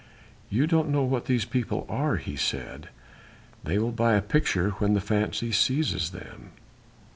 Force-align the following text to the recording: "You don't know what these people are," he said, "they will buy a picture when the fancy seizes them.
"You 0.49 0.65
don't 0.65 0.89
know 0.89 1.03
what 1.03 1.25
these 1.25 1.45
people 1.45 1.85
are," 1.87 2.15
he 2.15 2.35
said, 2.35 2.89
"they 3.63 3.77
will 3.77 3.91
buy 3.91 4.15
a 4.15 4.21
picture 4.23 4.71
when 4.79 4.95
the 4.95 4.99
fancy 4.99 5.51
seizes 5.51 6.09
them. 6.09 6.53